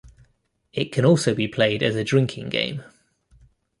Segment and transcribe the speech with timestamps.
[0.73, 2.83] It can also be played as a drinking game.